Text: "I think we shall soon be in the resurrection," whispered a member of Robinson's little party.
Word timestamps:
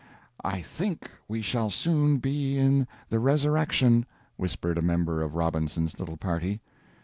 "I 0.43 0.63
think 0.63 1.11
we 1.27 1.43
shall 1.43 1.69
soon 1.69 2.17
be 2.17 2.57
in 2.57 2.87
the 3.09 3.19
resurrection," 3.19 4.07
whispered 4.35 4.79
a 4.79 4.81
member 4.81 5.21
of 5.21 5.35
Robinson's 5.35 5.99
little 5.99 6.17
party. 6.17 6.59